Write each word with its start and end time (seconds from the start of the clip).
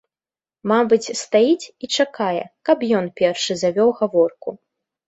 Мабыць, 0.71 1.13
стаіць 1.23 1.67
і 1.67 1.85
чакае, 1.99 2.41
каб 2.71 2.77
ён 3.03 3.15
першы 3.23 3.61
завёў 3.65 3.89
гаворку. 4.03 4.61